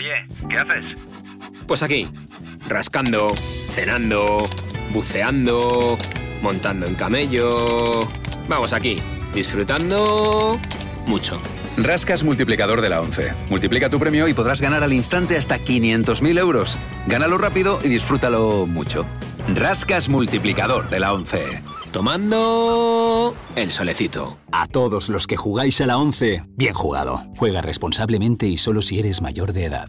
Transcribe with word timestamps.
Oye, 0.00 0.14
¿qué 0.48 0.56
haces? 0.56 0.96
Pues 1.66 1.82
aquí, 1.82 2.08
rascando, 2.66 3.34
cenando, 3.68 4.48
buceando, 4.94 5.98
montando 6.40 6.86
en 6.86 6.94
camello. 6.94 8.08
Vamos 8.48 8.72
aquí, 8.72 9.02
disfrutando 9.34 10.58
mucho. 11.04 11.42
Rascas 11.76 12.24
multiplicador 12.24 12.80
de 12.80 12.88
la 12.88 13.02
11. 13.02 13.34
Multiplica 13.50 13.90
tu 13.90 13.98
premio 13.98 14.26
y 14.26 14.32
podrás 14.32 14.62
ganar 14.62 14.82
al 14.82 14.94
instante 14.94 15.36
hasta 15.36 15.58
500.000 15.58 16.38
euros. 16.38 16.78
Gánalo 17.06 17.36
rápido 17.36 17.78
y 17.82 17.88
disfrútalo 17.88 18.64
mucho. 18.64 19.04
Rascas 19.54 20.08
multiplicador 20.08 20.88
de 20.88 21.00
la 21.00 21.12
11. 21.12 21.62
Tomando 21.92 23.34
el 23.56 23.72
solecito. 23.72 24.38
A 24.52 24.68
todos 24.68 25.08
los 25.08 25.26
que 25.26 25.36
jugáis 25.36 25.80
a 25.80 25.86
la 25.86 25.98
11, 25.98 26.44
bien 26.50 26.72
jugado. 26.72 27.22
Juega 27.36 27.62
responsablemente 27.62 28.46
y 28.46 28.56
solo 28.56 28.80
si 28.80 29.00
eres 29.00 29.20
mayor 29.20 29.52
de 29.52 29.64
edad. 29.64 29.88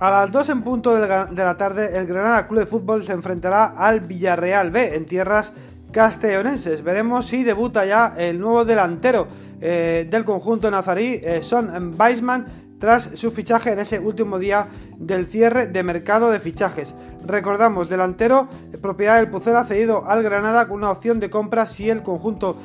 A 0.00 0.10
las 0.10 0.32
2 0.32 0.48
en 0.48 0.62
punto 0.62 0.94
de 0.94 1.44
la 1.44 1.56
tarde, 1.58 1.98
el 1.98 2.06
Granada 2.06 2.48
Club 2.48 2.60
de 2.60 2.66
Fútbol 2.66 3.04
se 3.04 3.12
enfrentará 3.12 3.74
al 3.76 4.00
Villarreal 4.00 4.70
B 4.70 4.96
en 4.96 5.04
tierras 5.04 5.52
castellonenses. 5.92 6.82
Veremos 6.82 7.26
si 7.26 7.44
debuta 7.44 7.84
ya 7.84 8.14
el 8.16 8.40
nuevo 8.40 8.64
delantero 8.64 9.28
eh, 9.60 10.06
del 10.10 10.24
conjunto 10.24 10.70
nazarí, 10.70 11.20
eh, 11.22 11.42
Son 11.42 11.94
Weisman, 11.98 12.46
tras 12.78 13.10
su 13.14 13.30
fichaje 13.30 13.72
en 13.72 13.78
ese 13.78 13.98
último 13.98 14.38
día 14.38 14.66
del 14.98 15.26
cierre 15.26 15.66
de 15.66 15.82
mercado 15.82 16.30
de 16.30 16.40
fichajes. 16.40 16.94
Recordamos, 17.24 17.88
delantero, 17.88 18.48
eh, 18.72 18.78
propiedad 18.78 19.16
del 19.16 19.28
Pucela 19.28 19.64
cedido 19.64 20.06
al 20.06 20.22
Granada 20.22 20.68
con 20.68 20.78
una 20.78 20.90
opción 20.90 21.20
de 21.20 21.30
compra 21.30 21.66
si 21.66 21.90
el 21.90 22.02
conjunto 22.02 22.56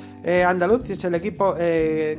andaluz, 0.45 0.83
si 0.83 0.93
es 0.93 1.03
el 1.03 1.15
equipo 1.15 1.55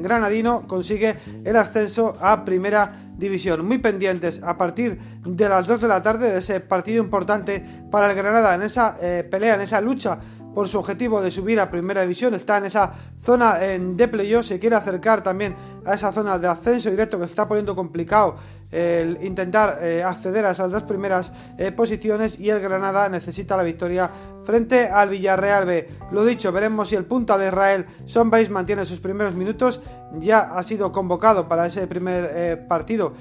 granadino, 0.00 0.66
consigue 0.66 1.14
el 1.44 1.56
ascenso 1.56 2.16
a 2.20 2.44
primera 2.44 2.92
división. 3.16 3.64
Muy 3.64 3.78
pendientes 3.78 4.42
a 4.42 4.58
partir 4.58 4.98
de 5.24 5.48
las 5.48 5.68
2 5.68 5.82
de 5.82 5.88
la 5.88 6.02
tarde 6.02 6.32
de 6.32 6.38
ese 6.38 6.58
partido 6.58 7.02
importante 7.02 7.64
para 7.90 8.10
el 8.10 8.16
Granada 8.16 8.56
en 8.56 8.62
esa 8.62 8.96
pelea, 9.30 9.54
en 9.54 9.60
esa 9.60 9.80
lucha 9.80 10.18
por 10.54 10.68
su 10.68 10.78
objetivo 10.78 11.22
de 11.22 11.30
subir 11.30 11.60
a 11.60 11.70
primera 11.70 12.02
división, 12.02 12.34
está 12.34 12.58
en 12.58 12.66
esa 12.66 12.92
zona 13.18 13.58
de 13.58 14.08
playoff, 14.08 14.46
se 14.46 14.58
quiere 14.58 14.76
acercar 14.76 15.22
también 15.22 15.54
a 15.84 15.94
esa 15.94 16.12
zona 16.12 16.38
de 16.38 16.48
ascenso 16.48 16.90
directo 16.90 17.18
que 17.18 17.24
se 17.26 17.32
está 17.32 17.48
poniendo 17.48 17.74
complicado 17.74 18.36
el 18.72 19.18
intentar 19.22 19.78
eh, 19.82 20.02
acceder 20.02 20.46
a 20.46 20.52
esas 20.52 20.72
dos 20.72 20.82
primeras 20.84 21.32
eh, 21.58 21.70
posiciones 21.70 22.40
y 22.40 22.48
el 22.48 22.58
Granada 22.58 23.08
necesita 23.10 23.56
la 23.56 23.62
victoria 23.62 24.10
frente 24.44 24.88
al 24.88 25.10
Villarreal 25.10 25.66
B. 25.66 25.88
Lo 26.10 26.24
dicho, 26.24 26.50
veremos 26.50 26.88
si 26.88 26.96
el 26.96 27.04
punta 27.04 27.38
de 27.38 27.48
Israel 27.48 27.84
Son 28.06 28.30
Base 28.30 28.48
mantiene 28.48 28.84
sus 28.84 28.98
primeros 28.98 29.34
minutos, 29.34 29.82
ya 30.14 30.56
ha 30.56 30.62
sido 30.62 30.90
convocado 30.90 31.48
para 31.48 31.66
ese 31.66 31.86
primer 31.86 32.28
eh, 32.34 32.56
partido, 32.56 33.12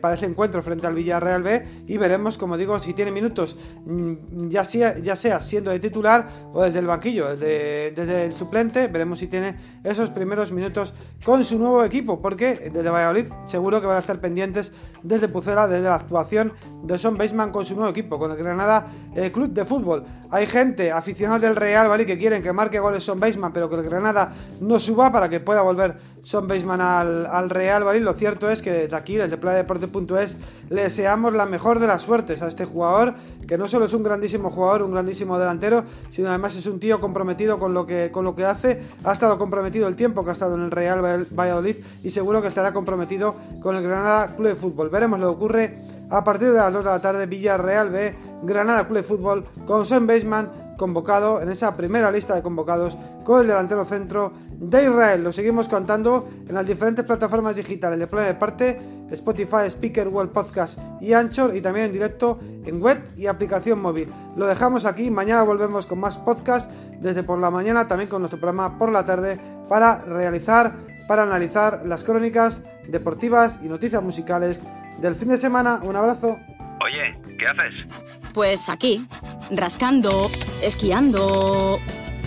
para 0.00 0.14
ese 0.14 0.26
encuentro 0.26 0.60
frente 0.60 0.88
al 0.88 0.94
Villarreal 0.94 1.42
B 1.42 1.64
y 1.86 1.96
veremos, 1.96 2.36
como 2.36 2.56
digo, 2.56 2.80
si 2.80 2.94
tiene 2.94 3.12
minutos 3.12 3.56
mm, 3.84 4.48
ya 4.48 4.64
sea, 4.64 4.98
ya 4.98 5.14
sea 5.14 5.40
siendo 5.40 5.70
de 5.70 5.78
titular 5.78 6.26
o 6.52 6.64
desde 6.64 6.80
el 6.80 6.86
banquillo, 6.86 7.30
desde, 7.30 7.92
desde 7.92 8.26
el 8.26 8.32
suplente, 8.32 8.88
veremos 8.88 9.20
si 9.20 9.28
tiene 9.28 9.54
esos 9.84 10.10
primeros 10.10 10.50
minutos 10.50 10.94
con 11.24 11.44
su 11.44 11.58
nuevo 11.58 11.84
equipo, 11.84 12.20
porque 12.20 12.70
desde 12.72 12.90
Valladolid 12.90 13.26
seguro 13.46 13.80
que 13.80 13.86
van 13.86 13.96
a 13.96 14.00
estar 14.00 14.20
pendientes 14.20 14.72
desde 15.02 15.28
Pucela, 15.28 15.66
desde 15.66 15.88
la 15.88 15.96
actuación 15.96 16.52
de 16.82 16.98
Son 16.98 17.16
Baseman 17.16 17.50
con 17.50 17.64
su 17.64 17.74
nuevo 17.74 17.90
equipo, 17.90 18.18
con 18.18 18.30
el 18.30 18.36
Granada 18.36 18.86
eh, 19.14 19.30
Club 19.32 19.50
de 19.50 19.64
Fútbol. 19.64 20.04
Hay 20.30 20.46
gente, 20.46 20.90
aficionados 20.90 21.42
del 21.42 21.56
Real, 21.56 21.88
¿vale? 21.88 22.06
Que 22.06 22.16
quieren 22.16 22.42
que 22.42 22.52
marque 22.52 22.78
goles 22.78 23.04
Son 23.04 23.20
Baseman, 23.20 23.52
pero 23.52 23.68
que 23.68 23.76
el 23.76 23.82
Granada 23.82 24.32
no 24.60 24.78
suba 24.78 25.12
para 25.12 25.28
que 25.28 25.40
pueda 25.40 25.62
volver 25.62 25.98
Son 26.22 26.48
Baseman 26.48 26.80
al, 26.80 27.26
al 27.26 27.50
Real, 27.50 27.84
¿vale? 27.84 28.00
Lo 28.00 28.14
cierto 28.14 28.50
es 28.50 28.62
que 28.62 28.72
desde 28.72 28.96
aquí, 28.96 29.16
desde 29.16 29.36
playadeporte.es, 29.36 30.36
le 30.70 30.82
deseamos 30.82 31.34
la 31.34 31.46
mejor 31.46 31.78
de 31.78 31.86
las 31.86 32.02
suertes 32.02 32.42
a 32.42 32.48
este 32.48 32.64
jugador, 32.64 33.14
que 33.46 33.58
no 33.58 33.66
solo 33.66 33.84
es 33.84 33.92
un 33.92 34.02
grandísimo 34.02 34.50
jugador, 34.50 34.82
un 34.82 34.92
grandísimo 34.92 35.38
delantero, 35.38 35.84
sino 36.10 36.28
además 36.28 36.56
es 36.56 36.66
un 36.66 36.80
tío 36.80 37.00
comprometido 37.00 37.58
con 37.58 37.74
lo 37.74 37.86
que, 37.86 38.10
con 38.10 38.24
lo 38.24 38.34
que 38.34 38.44
hace. 38.44 38.82
Ha 39.04 39.12
estado 39.12 39.38
comprometido 39.38 39.88
el 39.88 39.96
tiempo 39.96 40.24
que 40.24 40.30
ha 40.30 40.32
estado 40.32 40.54
en 40.54 40.62
el 40.62 40.70
Real 40.70 41.26
Valladolid 41.30 41.76
y 42.02 42.10
seguro 42.10 42.40
que 42.40 42.48
estará 42.48 42.72
comprometido 42.72 43.34
con 43.60 43.76
el 43.76 43.82
Granada 43.82 44.34
Club 44.34 44.48
de 44.48 44.54
Fútbol. 44.54 44.71
Veremos 44.76 45.18
lo 45.20 45.28
que 45.28 45.36
ocurre 45.36 45.78
a 46.10 46.22
partir 46.24 46.48
de 46.48 46.58
las 46.58 46.72
2 46.72 46.84
de 46.84 46.90
la 46.90 47.00
tarde. 47.00 47.26
Villarreal 47.26 47.90
B, 47.90 48.14
Granada 48.42 48.86
Club 48.86 48.98
de 48.98 49.02
Fútbol, 49.02 49.44
con 49.66 49.86
Sam 49.86 50.06
Baseman 50.06 50.62
convocado 50.76 51.40
en 51.40 51.48
esa 51.48 51.76
primera 51.76 52.10
lista 52.10 52.34
de 52.34 52.42
convocados 52.42 52.98
con 53.24 53.40
el 53.40 53.46
delantero 53.46 53.84
centro 53.84 54.32
de 54.50 54.82
Israel. 54.82 55.22
Lo 55.22 55.32
seguimos 55.32 55.68
contando 55.68 56.28
en 56.48 56.54
las 56.54 56.66
diferentes 56.66 57.04
plataformas 57.04 57.54
digitales 57.54 57.98
de 57.98 58.06
Play 58.06 58.26
de 58.26 58.34
Parte, 58.34 58.80
Spotify, 59.10 59.66
Speaker, 59.66 60.08
World 60.08 60.32
Podcast 60.32 60.78
y 61.00 61.12
Anchor 61.12 61.54
y 61.54 61.60
también 61.60 61.86
en 61.86 61.92
directo 61.92 62.38
en 62.64 62.82
web 62.82 62.98
y 63.16 63.26
aplicación 63.26 63.80
móvil. 63.80 64.08
Lo 64.36 64.46
dejamos 64.46 64.84
aquí, 64.84 65.10
mañana 65.10 65.42
volvemos 65.42 65.86
con 65.86 66.00
más 66.00 66.16
podcast 66.16 66.70
desde 67.00 67.22
por 67.22 67.38
la 67.38 67.50
mañana, 67.50 67.86
también 67.86 68.08
con 68.08 68.22
nuestro 68.22 68.40
programa 68.40 68.78
por 68.78 68.90
la 68.90 69.04
tarde 69.04 69.38
para 69.68 70.02
realizar, 70.02 70.72
para 71.12 71.24
analizar 71.24 71.82
las 71.84 72.04
crónicas 72.04 72.64
deportivas 72.88 73.58
y 73.62 73.68
noticias 73.68 74.02
musicales 74.02 74.64
del 74.98 75.14
fin 75.14 75.28
de 75.28 75.36
semana. 75.36 75.80
Un 75.82 75.94
abrazo. 75.94 76.40
Oye, 76.82 77.02
¿qué 77.38 77.44
haces? 77.48 77.86
Pues 78.32 78.70
aquí, 78.70 79.06
rascando, 79.50 80.30
esquiando, 80.62 81.78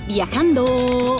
viajando, 0.07 1.19